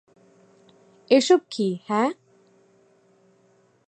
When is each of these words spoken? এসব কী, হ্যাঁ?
এসব 1.11 1.39
কী, 1.51 1.67
হ্যাঁ? 1.87 2.09